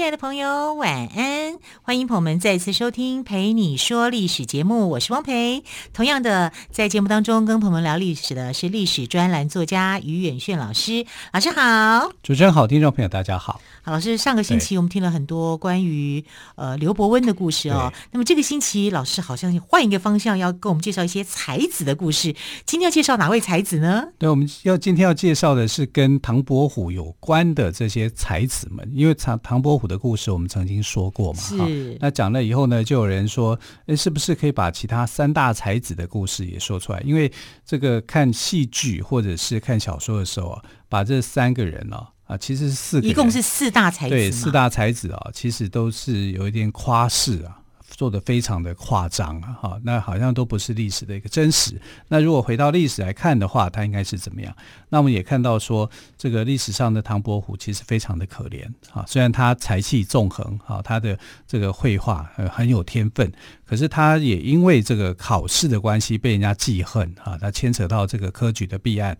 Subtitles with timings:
[0.00, 1.58] 亲爱的朋友，晚安！
[1.82, 5.62] 欢迎朋友们再次收听《陪你说历史》节目，我是汪培。
[5.92, 11.04] 同样的，在节目当中跟朋友们聊历史的是历史专栏作家于远炫老师。
[11.34, 13.60] 老师好，主持人好，听众朋友大家好。
[13.82, 17.92] 好，老师，上个星期我们听了很多关于呃刘伯温的故事哦。
[18.10, 22.34] 那么这个星期，老师好像换一个方向，要跟我们介绍一些才子的故事。
[22.64, 24.04] 今天要介绍哪位才子呢？
[24.18, 31.40] 对，我们要今天要介绍的是跟唐伯虎有关的这些才子们，因为唐唐伯虎的故事我们曾经说过嘛。
[31.40, 31.98] 是。
[32.00, 37.00] 那讲了以后呢，就有人说，诶，是不是可以把其他三大才子的故事也说出来？
[37.00, 37.30] 因为
[37.66, 42.08] 这个看戏剧或者是看小说的时候啊，把这三个人呢、啊。
[42.30, 44.14] 啊，其实是四个，一共是四大才子。
[44.14, 47.58] 对，四大才子啊，其实都是有一点夸饰啊，
[48.00, 51.78] 做得非常的夸张啊，哈，那好像都不是历史的一个真实。
[52.08, 54.56] 那如果回到历史来看的话，它应该是怎么样？
[54.88, 63.30] 那我们也看到说，这个历史上的唐伯虎其实非常的可怜啊，虽然他才气纵横啊，他的这个绘画很有天分，
[63.66, 69.14] 可是他也因为这个考试的关系被人家记恨啊，他牵扯到这个科举的弊案。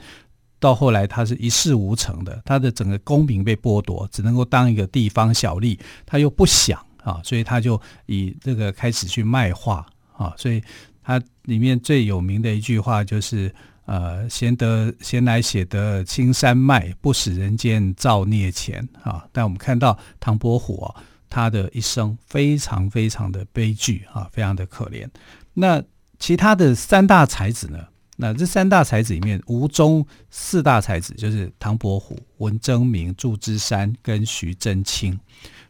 [0.58, 5.78] 到后来，他是一事无成的，他的整个功名被剥夺，只能够当一个地方小吏。
[6.06, 10.32] 他又不想啊，所以他就以这个开始去卖画啊。
[10.36, 10.62] 所以
[11.02, 13.52] 他里面最有名的一句话就是：
[13.86, 19.26] 呃，闲得闲来写得青山卖，不使人间造孽钱啊。
[19.32, 20.94] 但我们看到唐伯虎啊，
[21.28, 25.08] 他的一生非常非常的悲剧啊，非常的可怜。
[25.54, 25.82] 那
[26.18, 27.86] 其他的三大才子呢？
[28.16, 35.18] 那这三大才子里面，吴中四大才子就是唐伯虎、文征明、祝枝山跟徐祯卿。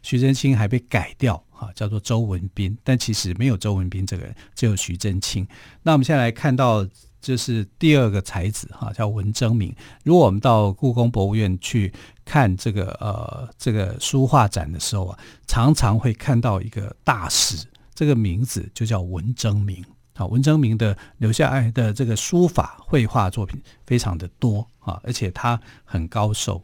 [0.01, 5.47] 徐祯卿还被改掉啊，叫做周文彬，但其实没有周文彬这个人，只有徐祯卿。
[5.83, 6.87] 那我们现在来看到，
[7.21, 9.75] 就是第二个才子哈，叫文征明。
[10.03, 11.93] 如果我们到故宫博物院去
[12.25, 17.63] 看这个呃这个书画展的时候啊，常常会看到一个大师，
[17.93, 19.83] 这个名字就叫文征明。
[20.15, 26.61] 啊，文征明的留下来的这个书法绘画作品非常的多啊，而且他很高寿，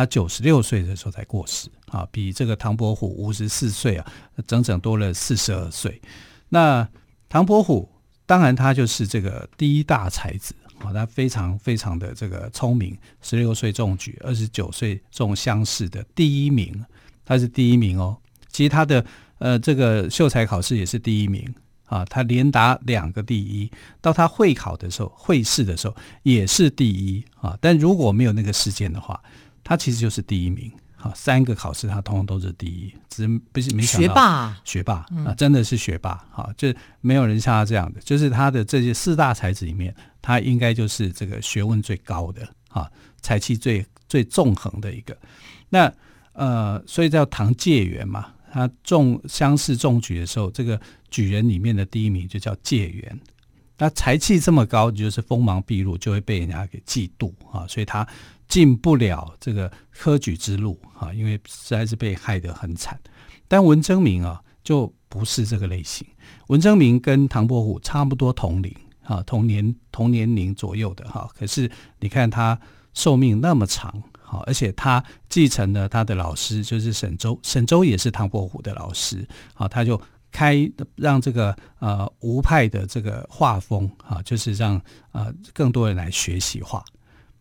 [0.00, 4.12] 他九十六岁的时候才过世啊，比这个唐伯虎五十四岁啊，
[4.46, 6.00] 整整多了四十二岁。
[6.48, 6.88] 那
[7.28, 7.86] 唐伯虎
[8.24, 16.82] 当然他就是这个第一大才子啊，他非常非常的这个聪明，十六岁中举，二十九岁中乡试的第一名，
[17.22, 18.16] 他是第一名哦。
[18.48, 19.04] 其实他的
[19.36, 21.46] 呃这个秀才考试也是第一名。
[21.84, 23.68] 啊，他连达两个第一，
[24.00, 27.58] 到他会考的时候，会试的时候也是第一啊。
[27.60, 29.20] 但如果没有那个事件的话，
[29.62, 30.70] 他其实就是第一名。
[30.96, 34.94] 好，三个考试他通通都是第一，只是不是没想到学霸，学霸
[35.24, 36.22] 啊，真的是学霸。
[36.30, 42.86] 好，就没有人像他这样的，就是他的这些四大才子里面，他应该就是这个学问最高的啊，
[43.22, 45.16] 才气最最纵横的一个。
[45.70, 45.90] 那
[46.34, 48.32] 呃，所以叫唐介元嘛。
[48.52, 50.78] 他中乡试中举的时候，这个
[51.08, 53.20] 举人里面的第一名就叫介元。
[53.78, 58.06] 那才气这么高，就是锋芒毕露，就会被人家给嫉妒啊，所以他
[58.50, 63.00] 进不了这个科举之路啊，因为实在是被害得很惨。
[63.48, 66.06] 但文征明啊，就不是这个类型。
[66.48, 68.74] 文征明跟唐伯虎差不多同龄
[69.04, 72.60] 啊，同年同年龄左右的哈，可是你看他
[72.92, 74.02] 寿命那么长。
[74.22, 77.36] 好，而且他继承了他的老师，就是沈周。
[77.42, 79.26] 沈周也是唐伯虎的老师。
[79.54, 80.00] 好，他就
[80.30, 84.80] 开让这个呃吴派的这个画风啊，就是让
[85.10, 86.84] 呃更多人来学习画。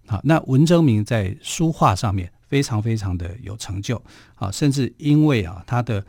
[0.10, 4.02] 好，那文征明在书画上面非常非常的有成就。
[4.36, 6.04] 啊，甚至因为啊他的。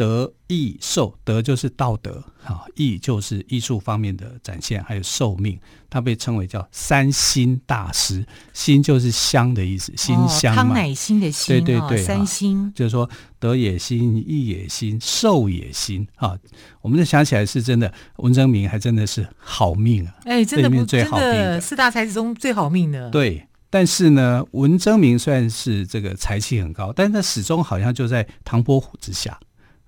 [0.00, 5.60] 德艺寿，德就是道德，哈，艺就是艺术方面的展现，还有寿命，
[5.90, 8.24] 他被称为叫三星大师，
[8.54, 13.06] 心就是香的意思，心香嘛，康乃馨的馨，对对对，三星就是说
[13.38, 16.34] 德也心，艺也心，寿也心啊，
[16.80, 21.60] 我们就想起来是真的，文征明还真的是好命啊，哎，真的不最好命的。
[21.60, 29.38] 四大才子中最好命的，对，但是呢，文征明虽然是这个才气很高，但是他始终好像就在唐伯虎之下。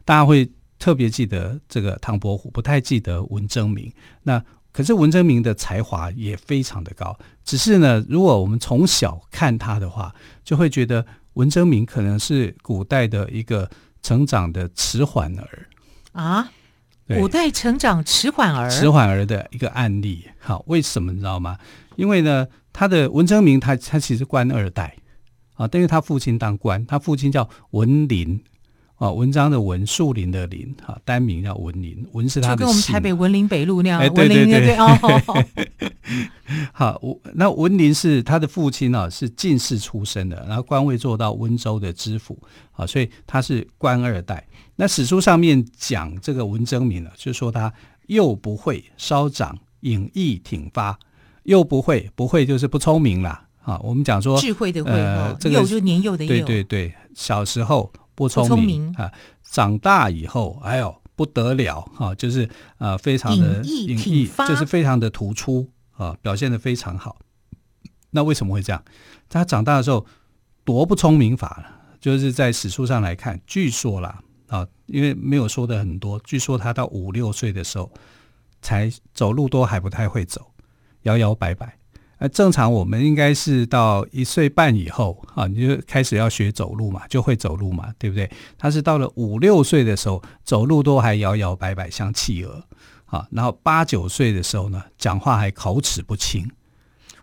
[0.05, 3.93] 大家会特别记得这个唐伯虎，不太记得文征明。
[4.23, 11.05] 那可是文征明的才华也非常的高，只是呢，如果我们从小看他的话，就会觉得
[11.35, 13.71] 文征明可能是古代的一个
[14.03, 15.69] 成长的迟缓儿
[16.13, 16.51] 啊。
[17.09, 20.27] 古代成长迟缓儿，迟缓儿的一个案例。
[20.39, 21.59] 好，为什么你知道吗？
[21.97, 24.97] 因为呢，他的文征明他他其实官二代
[25.55, 28.43] 啊，但是他父亲当官，他父亲叫文林。
[29.03, 32.59] 啊，文章的文，树林的林，哈，单名叫文林，文是他的姓。
[32.59, 34.87] 就跟我们台北文林北路那样，哎，对对对，对哦。
[36.73, 37.03] 好，
[37.35, 42.39] 那文林是他的父亲啊，是进士出身的，然后官位做到温州的知府，
[42.71, 44.47] 啊，所以他是官二代。
[44.77, 47.75] 那史书上面讲这个文征明呢，就说他
[48.07, 50.97] 又不会，稍长，颖毅挺发。
[51.43, 53.49] 又不会，不会就是不聪明啦。
[53.63, 56.29] 啊，我们讲说智慧的慧，呃，这个幼就年幼的幼。
[56.29, 57.93] 对对对，小时候。
[58.15, 59.13] 不聪明啊！
[59.43, 62.15] 长大以后，哎呦不得了哈、啊！
[62.15, 62.49] 就是
[62.79, 67.19] 呃，非常的颖毅，就是非常的突出啊，表现的非常好。
[68.11, 68.83] 那为什么会这样？
[69.29, 70.07] 他长大的时候
[70.65, 77.91] 多不聪明法了，就是在史书上来看，据说啦啊，因为没有说的很多，据说他到五六岁的时候
[78.61, 80.53] 才走路都还不太会走，
[81.03, 81.79] 摇摇摆摆。
[82.23, 88.31] 那正常我们应该是到一岁半以后啊，你就开始要学走路嘛，就会走路嘛，对不对？
[88.57, 92.65] 他是到了五六岁的时候，走路都还摇摇摆摆像企鹅
[93.07, 96.49] 啊，然后八九岁的时候呢，讲话还口齿不清。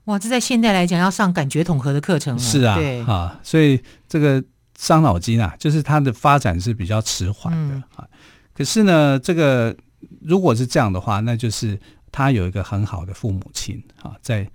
[0.04, 2.42] 哇，这在现代来讲要上感觉统合的课程了。
[2.42, 4.44] 是啊，对啊，所以这个
[4.78, 8.00] 伤脑筋啊，就是他的发展是比较迟缓的啊。
[8.00, 8.08] 嗯、
[8.54, 9.74] 可是呢，这个
[10.20, 11.80] 如果是这样的话，那就是
[12.12, 14.46] 他有一个很好的父母亲啊，在。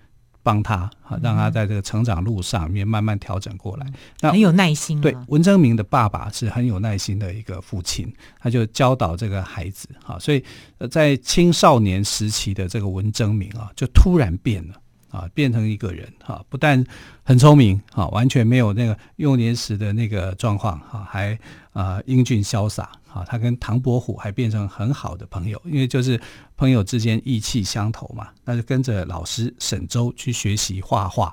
[0.44, 3.87] 帮他啊，让他在这个成长路上面慢慢调整过来。
[3.88, 5.02] 嗯、那很有耐心、啊。
[5.02, 10.44] 对，文征明的爸爸是很有耐心的一个父亲，他就教导这个孩子啊，所以
[10.91, 14.75] 在青少年时期的这个文征明啊，就突然变了
[15.15, 16.85] 啊，变成一个人啊，不但
[17.23, 21.39] 很聪明啊，完全没有那个幼年时的那个状况啊，还
[21.73, 22.91] 啊英俊潇洒。
[23.15, 26.21] 啊，他跟唐伯虎还变成很好的朋友，因为就是
[26.57, 28.27] 朋友之间意气相投嘛。
[28.45, 31.31] 那就跟着老师沈周去学习画画。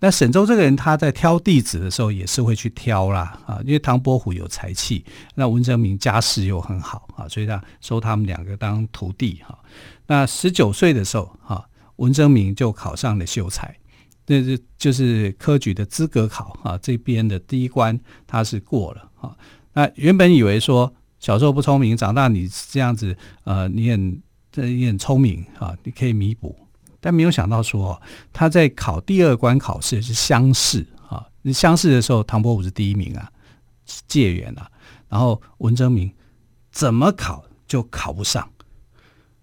[0.00, 5.04] 那沈周这个人，他在挑弟子的时候也是会去挑啦啊，因为唐伯虎有才气，
[5.36, 9.56] 那文征明家世又很好啊，所以他收他们两个当徒弟哈。
[10.08, 11.64] 那十九岁的时候，哈，
[12.00, 13.74] 文征明就考上了秀才，
[14.26, 19.36] 这是就是科举的资格考啊，这边的第一关他是过了啊。
[19.72, 20.92] 那原本以为说。
[21.20, 23.14] 小时候不聪明，长大你这样子，
[23.44, 26.56] 呃，你很这你很聪明啊，你可以弥补。
[26.98, 28.00] 但没有想到说，
[28.32, 33.30] 他在考第二关考试是乡试啊，乡试的时候，唐伯虎是第一名啊，
[34.08, 34.66] 解元啊，
[35.10, 36.10] 然后文征明
[36.72, 38.50] 怎么考就考不上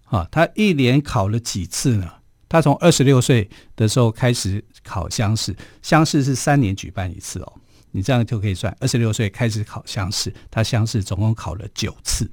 [0.05, 2.11] 啊，他一连考了几次呢？
[2.49, 7.53] 他从二十六岁的时候开始考乡试，乡试是三年举办一次哦。
[7.91, 12.29] 你这样就可以算，二十六岁开始考乡试，他乡试总共考了九次。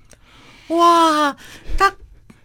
[0.69, 1.35] 哇，
[1.79, 1.91] 他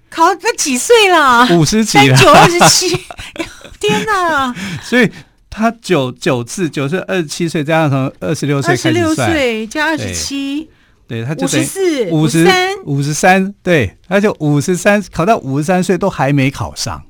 [0.10, 1.48] 考他几岁了？
[1.58, 2.96] 五十几了，九二十七。
[3.80, 4.54] 天哪！
[4.84, 5.10] 所以
[5.50, 10.70] 他九九次，九岁二十七岁，加上从二十六岁开始算，二十六岁加二十七，
[11.08, 17.04] 对，他就五十四、五十三、五十三，对，他就五十三，考到五十三岁都还没考上。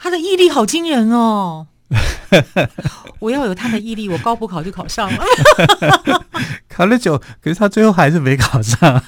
[0.00, 1.66] 他的毅力好惊人哦。
[3.18, 5.24] 我要有他的毅力，我高补考就考上了。
[6.68, 9.04] 考了九，可是他最后还是没考上啊。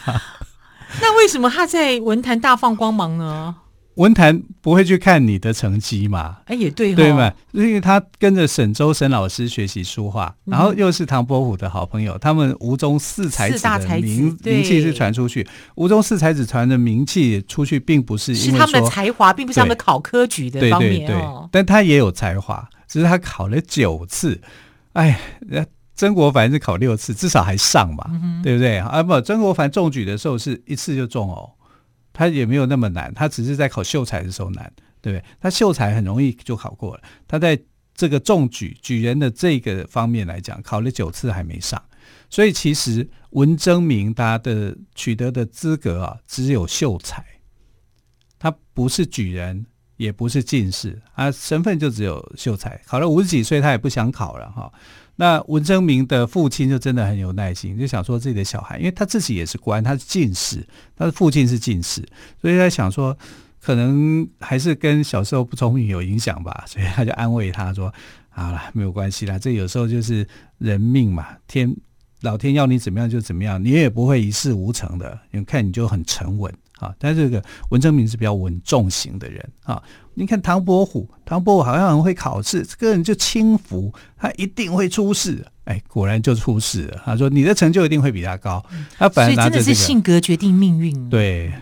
[1.01, 3.55] 那为什么他在文坛大放光芒呢？
[3.97, 6.39] 文坛不会去看你的成绩嘛？
[6.47, 7.31] 哎，也对，对嘛？
[7.53, 15.47] 因为他跟着沈周沈老师学习书画，然后又是唐伯虎的好朋友，他们吴中四才子的名名气是传出去。
[15.75, 21.49] 吴中四才子传的名气出去，并不是因为是他们的才华，并不是他们考科举的方面哦。
[21.53, 24.41] 但他也有才华，只是他考了九次。
[24.95, 25.21] 哎，
[25.95, 28.11] 曾国藩是考六次，至少还上嘛，
[28.43, 28.79] 对不对？
[28.79, 31.51] 啊，不，曾国藩中举的时候是一次就中哦。
[32.13, 35.25] 他也没有那么难，他只是在考秀才的时候难，对不对？
[35.41, 37.03] 他秀才很容易就考过了。
[37.27, 37.59] 他在
[37.95, 41.83] 这个中举举人的这个方面来讲，考了九次还没上。
[42.29, 47.25] 所以其实文征明他的取得的资格啊，只有秀才，
[48.39, 49.65] 他不是举人，
[49.97, 52.81] 也不是进士，他身份就只有秀才。
[52.87, 54.73] 考了五十几岁，他也不想考了哈。
[55.23, 62.05] 那文征明的父亲就真的很有耐心，就想说自己的小孩，因为他自己也是官，他是进士，他的父亲是进士，
[62.41, 63.17] 所以他想说，
[63.61, 67.95] 可能还是跟小时候不聪明有影响吧，所以他就安慰他说
[68.31, 70.27] ：“好了，没有关系啦，这有时候就是
[70.59, 71.73] 人命嘛，天
[72.23, 75.17] 老天要你怎么样就怎么样，你也不会一事无成的。
[75.31, 76.53] 你看你就很沉稳。”
[76.83, 79.81] 啊，但这个文征明是比较稳重型的人啊。
[80.15, 85.45] 你看唐伯虎，唐伯虎好像很会考试，这个人就轻浮，他一定会出事。
[85.65, 87.01] 哎，果然就出事了。
[87.05, 88.65] 他说：“你的成就一定会比他高。”
[88.99, 91.09] 他反而拿着这个，真的是性格决定命运。
[91.09, 91.53] 对，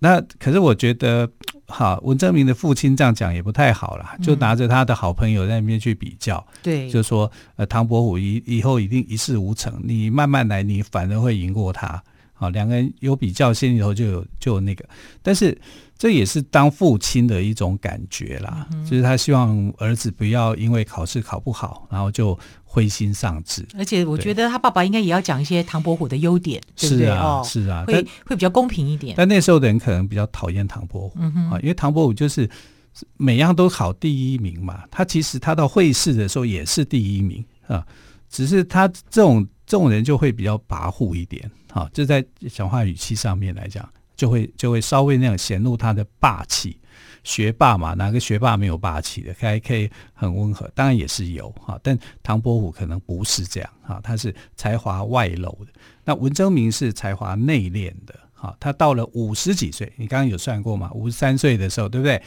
[0.00, 1.26] 那可是我觉得，
[1.66, 12.02] 好，文征明的父亲这样讲也不太好啦，就拿着他的好朋友在那边去比较，对，就说呃，唐伯虎以以后一定一事无成，你慢慢来，你反而会赢过他。
[12.34, 14.84] 好，两个人有比较，心里头就有就有那个，
[15.22, 15.58] 但是
[15.98, 23.66] 这也是当父亲的一种感觉啦，嗯、就是他希望儿子不要因为考试考不好，然后就灰心丧志。
[23.76, 27.06] 而且我觉得他爸爸应该也要讲一些唐伯虎的优点，对不对？
[27.06, 29.14] 是啊，哦、是啊，会会比较公平一点。
[29.16, 32.48] 但那时候的人可能比较讨厌唐伯虎，嗯，啊，因为唐伯虎就是
[33.16, 37.84] 每样都考第一名嘛，他其实他到会试的时候也是第一名啊，
[38.30, 41.50] 只是他这种这种人就会比较跋扈一点。
[41.70, 43.86] 好，就在讲话语气上面来讲，
[44.18, 46.78] 就会就会稍微那样显露他的霸气。
[47.24, 49.34] 学霸嘛，哪个学霸没有霸气的？
[49.38, 51.78] 还可以很温和，当然也是有哈。
[51.82, 55.72] 但唐伯虎可能不是这样哈，他是才华外露的。
[56.04, 58.56] 那文征明是才华内敛的哈。
[58.58, 60.90] 他到了五十几岁，你刚刚有算过吗？
[60.94, 62.20] 五十三岁的时候，对不对？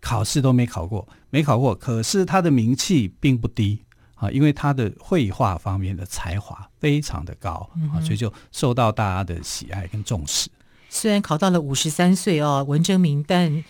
[0.00, 3.84] 考试都没考过，没考过，可是他的名气并不低。
[4.16, 10.50] 啊，因为他的绘画方面的才华非常的高啊，所以就受到大家的喜爱跟重视。
[10.88, 13.64] 虽然考到了五十三岁哦，文征明，但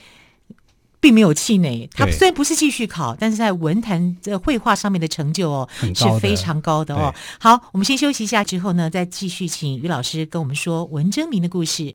[1.00, 1.88] 并没有气馁。
[1.92, 7.14] 他虽然不是继续考，但是在文坛的绘画上面的成就哦，是非常高的哦。
[7.38, 11.94] 好，我们先休息一下，之后呢，再继续请于老师跟我们说文征明的故事。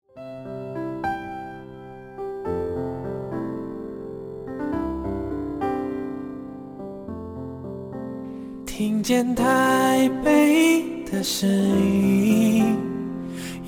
[8.65, 12.75] 听见台北的声音，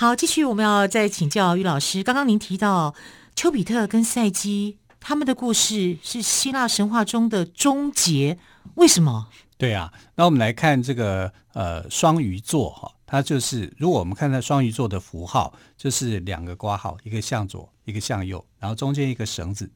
[0.00, 2.02] 好，继续我们要再请教于老师。
[2.02, 2.94] 刚刚您提到
[3.36, 8.38] 丘比特跟赛基他们的故事是希腊神话中的终结，
[8.76, 9.28] 为什么？
[9.58, 19.70] 对啊，那我们来看这个呃双鱼座哈，它就是如果我们看到双鱼座的符号，就是两个括号，一个向左，一个向右，然后中间一个绳子。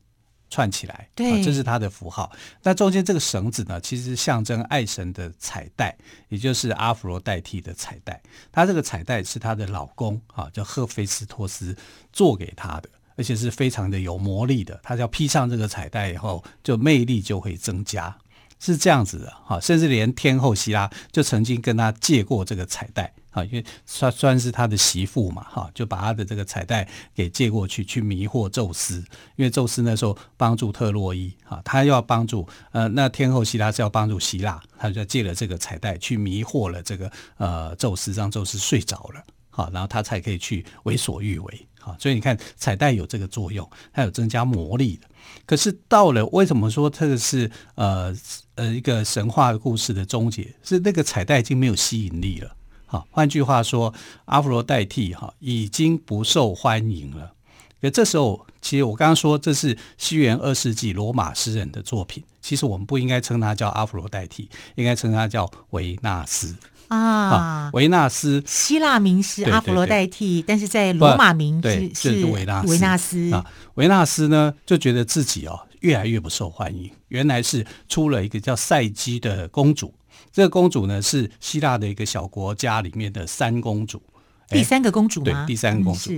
[0.55, 2.31] 串起来，对，这是它的符号。
[2.63, 5.97] 那中间这个绳子呢，其实象征爱神的彩带，
[6.29, 8.23] 也就是阿芙罗代替的彩带。
[8.53, 11.77] 它这个彩带是她的老公啊，叫赫菲斯托斯
[12.13, 14.79] 做给她的，而且是非常的有魔力的。
[14.85, 18.17] 她要披上这个彩带以后，就魅力就会增加，
[18.59, 19.61] 是这样子的哈。
[19.61, 23.13] 甚至连天后希拉就曾经跟他借过这个彩带。
[23.35, 29.05] 啊，因为算算是他的媳妇嘛，哈，就把他的这个彩带给借过去，去迷惑宙斯。
[29.35, 39.21] 因为宙斯那时候帮助特洛伊，哈，他要帮助呃，那天后希拉是要帮助希腊，他就借了这个彩带去迷惑了这个呃宙斯，让宙斯睡着了，
[39.51, 45.07] 好，然后他才可以去为所欲为，啊，所以你看彩带有这个作用，它有增加魔力的。
[45.47, 48.15] 可是到了为什么说这个是呃
[48.55, 50.55] 呃一个神话故事的终结？
[50.63, 52.57] 是那个彩带已经没有吸引力了。
[52.87, 53.93] 啊，换句话说，
[54.27, 57.33] 阿弗罗代替哈已经不受欢迎了。
[57.81, 66.55] 可这时候，其实我刚刚说这是西元二世纪罗马诗人的作品，其实我们不应该称它叫阿弗罗代替，应该称它叫维纳斯
[66.89, 67.71] 啊。
[67.73, 73.45] 维纳斯，希腊名是阿弗罗代替，但是在罗马名是是维纳斯维纳斯啊。
[73.75, 79.95] 维纳斯呢就觉得自己哦越来越不受欢迎，原来是出了一个叫赛姬的公主。
[80.33, 84.03] 这个公主呢，是希腊的一个小国家里面的三公主，
[84.49, 85.45] 第三个公主吗？
[85.45, 86.11] 对，第三个公主。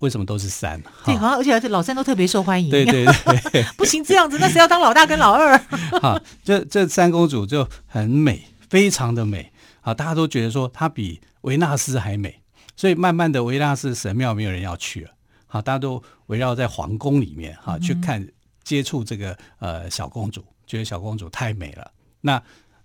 [0.00, 0.80] 为什么都是三？
[1.04, 2.70] 对，好像而且老三都特别受欢迎。
[2.70, 3.06] 对对
[3.52, 5.56] 对， 不行这样子，那谁要当老大跟老二？
[6.02, 9.50] 哈，这这三公主就很美，非常的美。
[9.84, 12.40] 好，大家都觉得说她比维纳斯还美，
[12.74, 15.10] 所以慢慢的维纳斯神庙没有人要去了。
[15.46, 18.26] 好，大家都围绕在皇宫里面哈，去看
[18.62, 21.92] 接触这个呃小公主，觉得小公主太美了。
[22.22, 22.42] 那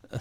[0.09, 0.19] 呃。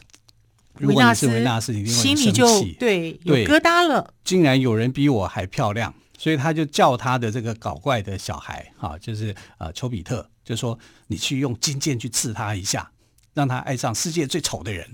[0.75, 2.47] 如果你是维纳斯，你一定会生气，心里就
[2.79, 4.15] 对，有疙瘩了。
[4.23, 12.93] 竟然有人比我还漂亮，所以他就叫他的这个搞怪的小孩，哈，就是呃丘比特，就说你去用金剑去刺他一下，
[13.35, 14.87] 让他爱上世界最丑的人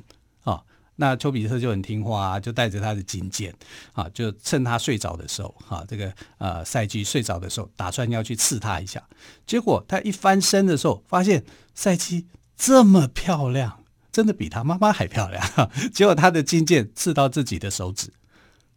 [0.45, 0.63] 啊。
[0.97, 3.55] 那丘比特就很听话，就带着他的金箭，
[3.93, 9.03] 啊，就趁他睡着的时候，哈，这个呃赛姬睡着的时候，打算要去刺他一下。
[9.47, 13.81] 结果他一翻身的时候，发现赛姬这么漂亮。
[14.13, 15.45] 真的比他妈妈还漂亮。
[15.93, 18.13] 结果他的金剑刺到自己的手指，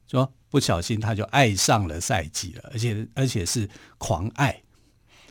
[0.10, 3.70] 说不小心他就爱上了赛姬了，而且而且是
[4.00, 4.64] 狂爱。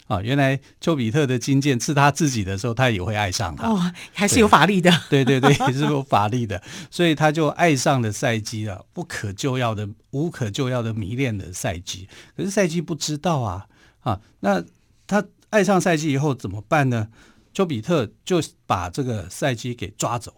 [0.06, 3.68] 啊，原来丘比特的金剑刺他自己的时候，他也会爱上他。
[3.68, 4.90] 哦，还是有法力的。
[5.10, 12.08] 对对对，也是有法力的，所以他就爱上了赛基了，不可救药的、无可救药的迷恋了赛基。
[12.36, 13.66] 可是赛基不知道啊，
[14.00, 14.62] 啊，那
[15.06, 17.08] 他爱上赛基以后怎么办呢？
[17.52, 20.34] 丘比特就把这个赛基给抓走。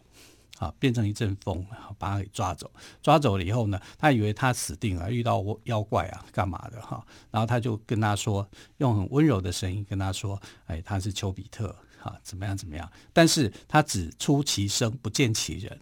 [0.59, 1.65] 啊，变成一阵风，
[1.99, 2.71] 把他给抓走。
[3.01, 7.05] 抓走了以后呢，他以为他死定了，遇到妖怪啊，干嘛的哈？
[7.31, 8.49] 然后他就跟他说，
[8.79, 15.79] 用很温柔的声音跟他说：“哎，他是丘比特，哈，怎么样怎么样？”但是他只出其声，不见其人。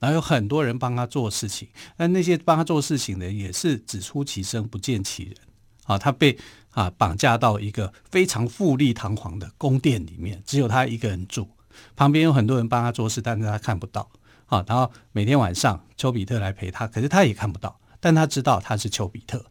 [0.00, 5.36] 然后有很多人帮他做事情，但那些帮他做事情的人也是只出其声，不见其人。
[5.84, 6.38] 啊，他被
[6.70, 11.48] 啊绑架到一个非常富丽堂皇的宫殿里面，只有他一个人住。
[11.96, 14.08] 旁边有很多人帮他做事，但是他看不到。
[14.46, 19.44] 好，然后每天晚上丘比特来陪他，可是他也看不到，但他知道他是丘比特。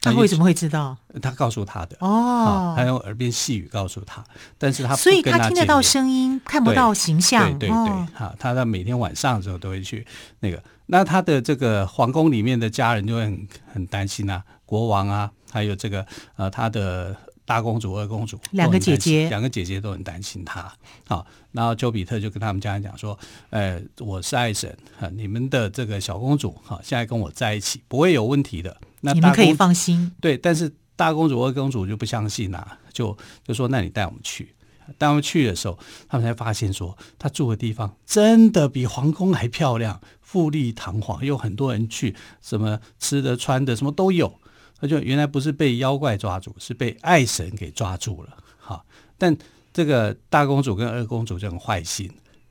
[0.00, 0.96] 他为什么会知道？
[1.20, 4.24] 他告诉他的哦，他用耳边细语告诉他，
[4.56, 7.58] 但是他不所以他听得到声音，看不到形象。
[7.58, 10.06] 对对对，哈、哦，他在每天晚上的时候都会去
[10.40, 16.06] 那个，那他的这个皇宫里面的家人就会很很担心啊，国王啊，还有这个
[16.36, 17.14] 呃他的。
[17.48, 20.70] 大公主、二公主，两个姐姐，两个姐姐都很担心她。
[21.06, 24.76] 好，然后丘比特就跟他们家人讲说：“呃，我是爱神，
[25.14, 28.76] 你们的这个小公主，哈，现在跟我在一起不会有问题的。
[29.00, 30.12] 那你们可以放心。
[30.20, 34.54] 对，但是大公主、二公主就不相信啊，就就说：那你带我们去。
[34.98, 44.38] 带我们去的时候，他们才发现说，他住的地方真的比皇宫还漂亮，富丽堂皇，有很多人去，什么吃的、穿的，什么都有。”
[44.80, 48.36] 他就原来不是被妖怪抓住，是被爱神给抓住了。
[48.58, 48.84] 哈，
[49.16, 49.36] 但
[49.72, 52.10] 这个大公主跟二公主就很坏心，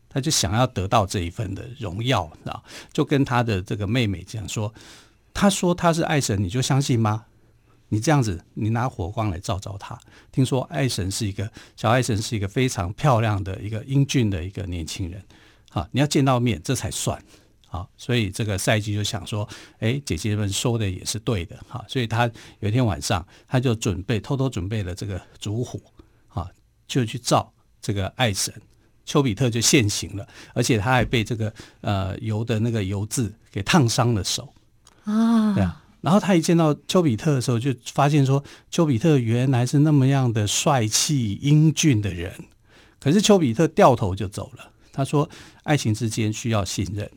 [0.09, 2.61] 他就想要得到这一份的荣耀啊，
[2.91, 4.73] 就跟他的这个妹妹讲说
[5.33, 7.25] ：“他说他是爱神，你就相信吗？
[7.89, 9.97] 你这样子，你拿火光来照照他。
[10.31, 15.23] 听说爱神是一个小爱神，是一个非常漂亮的一个英俊的一个年轻人。
[15.69, 17.21] 哈，你要见到面，这才算。”
[17.69, 19.47] 好，所以这个赛季就想说，
[19.79, 22.25] 哎，姐姐们说的也是对的，哈，所以他
[22.61, 25.77] 有一天晚上，他就准备偷偷准备了这个烛火，
[26.29, 26.49] 啊，
[26.87, 27.51] 就去照
[27.81, 28.53] 这个爱神，
[29.05, 34.53] 丘比特就现形了，而且他还被这个呃油的那个油渍给烫伤了手
[35.03, 42.33] 啊，对啊，然后他一见到丘比特的时候，就发现说，丘比特原来是那么样的帅气英俊的人，
[42.97, 45.29] 可是丘比特掉头就走了，他说，
[45.63, 47.11] 爱情之间需要信任。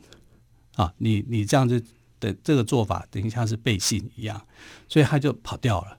[0.80, 1.82] 啊，你你这样子
[2.18, 4.40] 的这个做法，等于像是背信一样，
[4.88, 5.98] 所以他就跑掉了。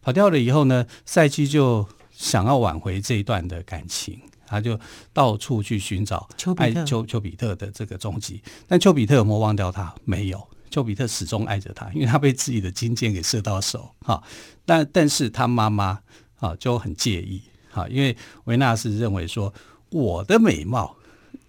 [0.00, 4.78] 跑掉了以后呢，赛季就想要挽回这一段的感情，他就
[5.12, 8.40] 到处去寻找爱丘丘比特的这个踪迹。
[8.68, 9.92] 但丘比特有没有忘掉他？
[10.04, 13.90] 没有，丘比特始终爱着他，因为他被自己的金箭给射到手。
[14.02, 14.22] 哈，
[14.64, 16.00] 但但是他妈妈
[16.36, 19.52] 啊就很介意，哈，因为维纳斯认为说
[19.90, 20.96] 我的美貌。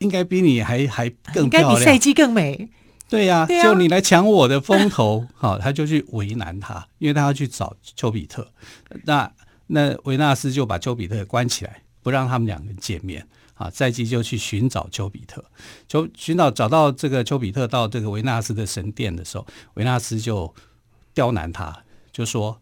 [0.02, 2.70] 应该比你还还更漂亮，应该比赛季更美。
[3.08, 8.52] 对呀、啊，就、啊、你来抢我的风头，好， 他就去为难他，因为他要去找丘比特。
[9.04, 9.32] 那
[9.68, 13.28] 那维纳斯就把丘比特关起来，不让他们两个人见面。
[13.56, 15.44] 啊，赛季就去寻找丘比特，
[15.88, 20.52] 就寻找找到这个丘比特到这个维纳斯的神殿的时候，维纳斯就
[21.14, 22.60] 刁难他，就说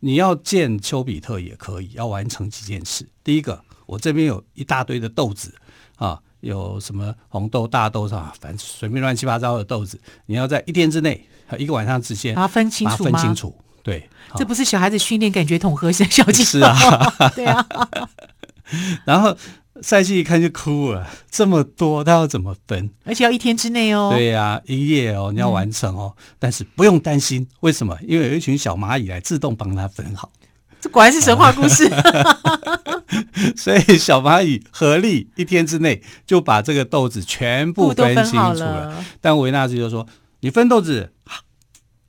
[0.00, 3.06] 你要见丘比特也可以，要完成几件事。
[3.22, 5.54] 第一个，我这边有一大堆的豆子
[5.96, 6.20] 啊。
[6.40, 11.26] 有什么红豆、大豆啥，反正随便乱七八糟的豆子，你要在一天之内，
[11.58, 13.10] 一个晚上之间，把它分清楚吗？
[13.10, 16.76] 分清楚，对，这不是小孩子训练感觉统合小技巧是啊，
[17.36, 17.66] 对啊。
[19.04, 19.36] 然后
[19.82, 22.90] 赛季一看就哭了，这么多，他要怎么分？
[23.04, 24.10] 而且要一天之内哦。
[24.14, 26.14] 对呀、啊，一夜哦，你要完成哦。
[26.16, 27.96] 嗯、但是不用担心，为什么？
[28.06, 30.30] 因为有一群小蚂蚁来自动帮他分好。
[30.80, 31.90] 这果然是神话故事。
[33.56, 38.88] 所以小蚂蚁合力一天之内就把这个豆子全部分清楚了。
[38.88, 40.06] 了但维纳斯就说
[40.40, 41.12] ：“你分豆子，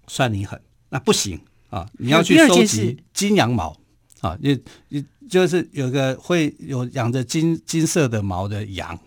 [0.07, 0.61] 算你狠。
[0.89, 1.87] 那不行啊！
[1.93, 3.75] 你要去收集金羊毛
[4.19, 4.37] 啊！
[4.41, 4.59] 你
[4.89, 8.99] 你就是有个会有养着金金色的毛的羊，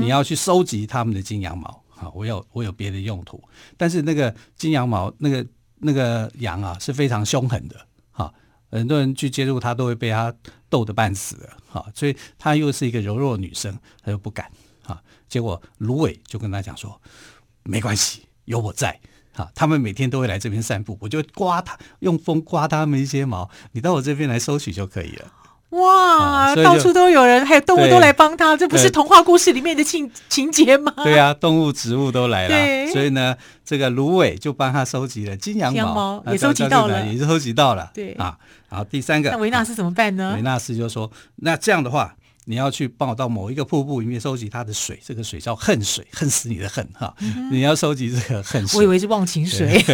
[0.00, 2.08] 你要去收集他们的金羊毛啊！
[2.14, 3.42] 我有我有别的用途，
[3.76, 5.46] 但是那个金羊毛那个
[5.78, 7.76] 那个羊啊是非常凶狠的。”
[8.72, 10.32] 很多人去接触它，都会被她
[10.70, 14.50] 逗得半死啊，所以她又是一个柔弱女生，她又不敢，
[14.84, 15.02] 啊。
[15.28, 17.00] 结果芦苇就跟她讲说
[17.64, 19.00] ：“没关系，有我在，
[19.34, 25.34] 啊，他们每天都会来这边散步，我就刮他，用风刮他们一些毛，你到我这边来收取就可以了。”
[25.70, 30.92] 哇，到处都有人，还有动物都来帮他，这不是童话故事里面的情情节吗？
[31.04, 37.90] 对啊，动物、植物都来了，所以呢，这个芦苇就帮他收集了金羊毛，也收集到了，也是收集到了。
[37.94, 38.12] 对。
[38.14, 38.36] 啊，
[38.68, 40.32] 好第三个，那维纳斯怎么办呢？
[40.34, 41.10] 维纳斯就说
[41.42, 42.16] ：“那这样的话，
[42.50, 47.14] 你要去帮我到某一个瀑布里面收集它的水，这个水叫恨水，恨死你的恨哈！
[47.52, 49.80] 你要收集这个恨水。”我以为是忘情水。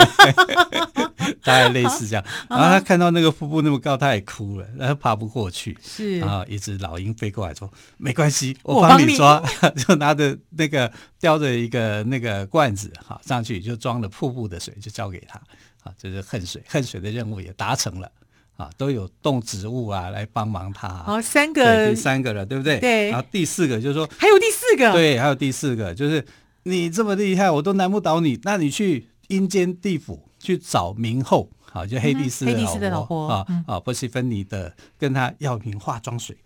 [1.42, 5.76] 大概类似这样， 然后他看到那个瀑布那么高，他也哭了，然后爬不过去。
[5.82, 9.42] 是，然后一只老鹰飞过来说：“没关系，我帮你抓。
[9.76, 10.90] ”就拿着那个
[11.20, 15.38] 叼着一个那个罐子，哈，上去就装了瀑布的水，就交给他。
[15.84, 18.10] 啊，这是恨水，恨水的任务也达成了。
[18.56, 20.88] 啊，都有动植物啊来帮忙他。
[20.88, 22.78] 好，三个，第三个了，对不对？
[22.80, 23.10] 对。
[23.10, 26.24] 然后第四个就是说，还有第四个，对，还有第四个，就是
[26.64, 30.22] 你这么厉害，我都难不倒你，那你去阴间地府。
[30.38, 36.36] 去找冥后，好，就黑帝斯的老婆啊啊，波西芬尼的，跟他要瓶化妆水。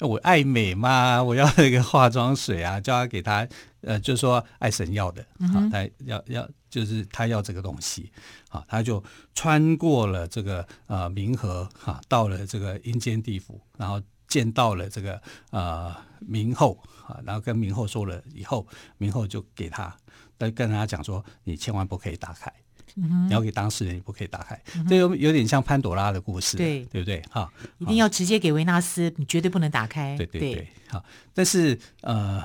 [0.00, 3.48] 我爱美嘛， 我要那个化妆水啊，叫他给他，
[3.80, 8.12] 呃，就是说爱神要的，好，他要要就是他要这个东西，
[8.48, 9.02] 好，他就
[9.34, 18.66] 穿过了这个呃冥河，哈，到了这个阴间地府，然后见到了这个呃冥后，啊，然后跟冥后说了以后，
[18.98, 19.96] 冥后就给他，
[20.38, 22.52] 跟跟他讲说，你千万不可以打开。
[22.94, 27.22] 你要给当事人，你不可以打开，嗯、这有有点像潘朵拉的故事，对对不对？
[27.30, 30.16] 哈，一定要直接给维纳斯，你绝对不能打开。
[30.16, 31.04] 对对对，好。
[31.34, 32.42] 但是呃，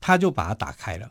[0.00, 1.10] 他就把它打开了。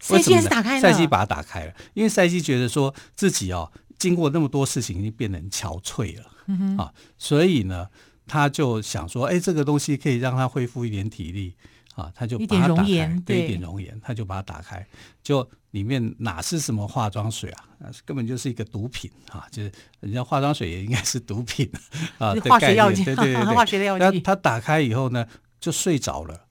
[0.00, 0.80] 赛姬也是打开了。
[0.80, 7.88] 赛季把它打开了，因为赛季觉得说自己哦，经过那么多事情，已经变得很憔悴了，嗯哼，啊，所以呢，
[8.26, 11.54] 他就想说，哎，这个东西可以让他恢复一点体力。
[12.00, 14.86] 啊，他就把它打开，对，一点熔岩，他就把它打开，
[15.22, 17.64] 就里面哪是什么化妆水啊？
[18.04, 19.46] 根本就是一个毒品啊！
[19.50, 21.70] 就是人家化妆水也应该是毒品
[22.18, 24.20] 啊，化学药剂，对对对， 化学的药剂。
[24.20, 25.26] 他打开以后呢，
[25.58, 26.46] 就睡着了，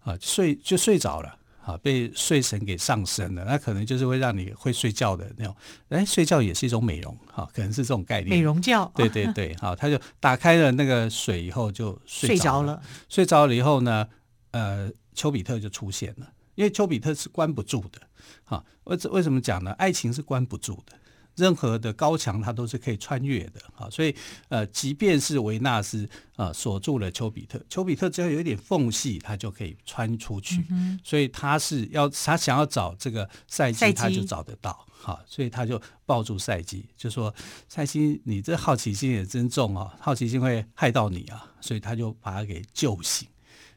[0.00, 3.44] 啊，睡就睡着了，啊，被睡神给上身了。
[3.44, 5.54] 那可能就是会让你会睡觉的那种，
[5.90, 8.30] 哎，睡觉也是一种美容，哈，可能是这种概念。
[8.30, 14.08] 美容觉，对对对，好，他就打开了那个水以后就睡着了，睡着了以后呢。
[14.54, 18.00] 呃，丘比特就出现了，因为丘比特是关不住的，
[18.44, 19.72] 哈，为为什么讲呢？
[19.72, 20.96] 爱情是关不住的，
[21.34, 24.14] 任何的高墙它都是可以穿越的，哈，所以
[24.48, 37.34] 呃，即便是维纳斯啊锁住了丘比特，丘比特只要有一点缝隙，他就可以穿出去，嗯、所以他是要他想要找这个赛季，他就找得到，哈，所以他就抱住赛季，就说
[37.68, 43.26] 赛季，你这好奇心也真重啊，好奇心会害到你啊，所以他就把他给救醒。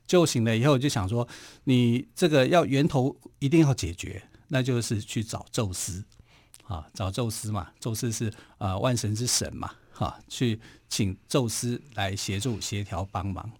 [0.07, 1.27] 救醒了以后，就想说，
[1.65, 6.03] 你这个要源头一定要解决，那就是去找宙斯，
[6.63, 13.51] 啊，找宙斯嘛，宙斯是啊、万神之神嘛，哈、啊，去请宙斯来协助协调帮忙。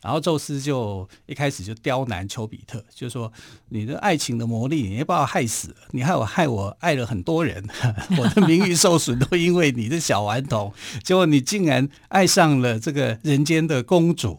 [0.00, 3.32] 然后宙斯就一开始就刁难丘比特，就说
[3.70, 7.68] 你的爱情的魔力，你也把我害死，你害我害我爱了很多人，
[8.16, 14.38] 我的名誉受损都因为你的小顽童，结果你竟然爱上了这个人间的公主。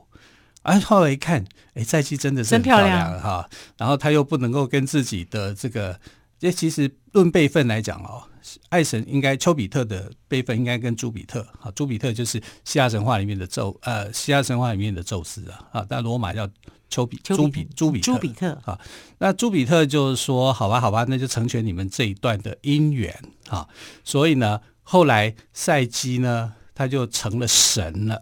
[0.64, 3.50] 哎，后来一看，哎，赛姬真的是很漂亮哈。
[3.78, 6.00] 然后他又不能够跟自己的这个，
[6.38, 8.24] 这其实论辈分来讲哦，
[8.70, 16.48] 爱神应该丘比特的辈分应该跟朱比特啊，朱比特就是希腊神话里面的宙，呃，希腊神话里面的宙斯啊，啊，但罗马叫
[16.90, 18.80] 丘比朱比朱比朱比特啊。
[19.20, 23.18] 那朱比特就是说，好吧，好吧，那就成全你们这一段的姻缘
[23.48, 23.68] 啊。
[24.04, 28.22] 所以呢，后来赛基呢，他就成了神了。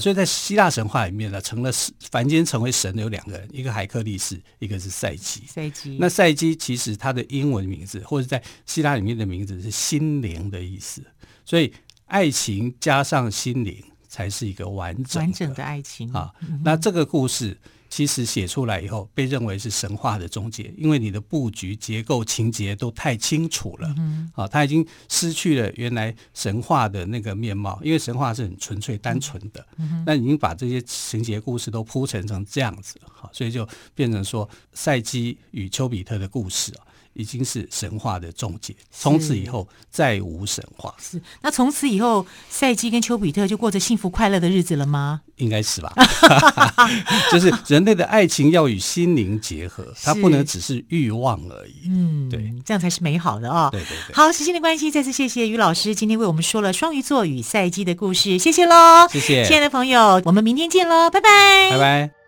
[0.00, 1.70] 所以在希腊神话里面呢，成了
[2.10, 5.46] 凡间成为神的有两个人，一个海克力士，一个是赛基。
[5.46, 5.96] 赛基。
[5.98, 11.02] 那赛基其实他的英文名字，或者在希腊里面的名字是心灵的意思。
[11.44, 11.72] 所以
[12.06, 16.32] 爱情加上心灵，才是一个完整完整的爱情啊。
[16.62, 17.58] 那这个故事。
[17.94, 23.94] 其实写出来以后，被认为是神话的终结，因为你的布局、结构、情节都太清楚了。
[23.96, 29.64] 嗯，啊，它已经失去了原来神话的那个面貌，因为神话是很纯粹、单纯的。
[29.76, 36.82] 嗯，那已经把这些情节、故事都铺陈成这样子，好，所以就变成说赛基与丘比特的故事啊。
[37.14, 40.94] 已经是神话的终结，从此以后再无神话。
[41.00, 45.22] 是，那从此以后，赛基跟丘比特就过着幸福快乐的日子了吗？
[45.36, 45.92] 应该是吧。
[47.32, 51.88] 就是人类的爱情要与心灵结合，它不能只是欲望而已。
[51.88, 53.68] 嗯，对，这样才是美好的啊、哦。
[53.72, 54.14] 对对对。
[54.14, 59.08] 好，时间的关系，再次谢谢于老师今天为我们说了双鱼座与赛基的故事，谢谢喽。
[59.10, 62.23] 谢谢，亲爱的朋友，我们明天见喽，拜拜，拜拜。